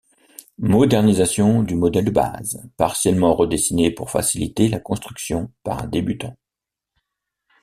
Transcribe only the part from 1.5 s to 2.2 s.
du modèle de